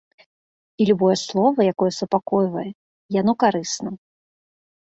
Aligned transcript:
І 0.81 0.87
любое 0.89 1.17
слова, 1.25 1.59
якое 1.73 1.91
супакойвае, 1.99 2.67
яно 3.21 3.33
карысна. 3.45 3.89